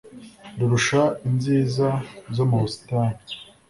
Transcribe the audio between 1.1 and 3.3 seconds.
inziza zo mu busitani